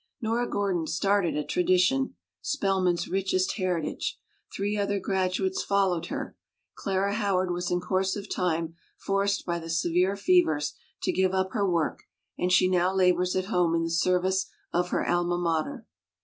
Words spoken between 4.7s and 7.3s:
other gradu ates followed her. Clara